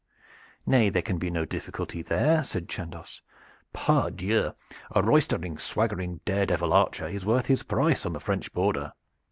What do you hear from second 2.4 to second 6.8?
said Chandos. "Pardieu! a roistering, swaggering dare devil